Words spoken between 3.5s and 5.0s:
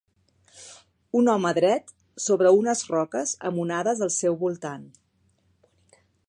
amb onades al seu voltant